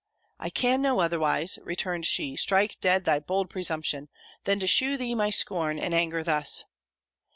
"I 0.39 0.49
can 0.49 0.81
no 0.81 0.99
otherwise," 0.99 1.59
returned 1.63 2.07
she, 2.07 2.35
"strike 2.35 2.79
dead 2.81 3.05
thy 3.05 3.19
bold 3.19 3.51
presumption, 3.51 4.09
than 4.45 4.59
to 4.59 4.65
shew 4.65 4.97
thee 4.97 5.13
my 5.13 5.29
scorn 5.29 5.77
and 5.77 5.93
anger 5.93 6.23
thus!" 6.23 6.63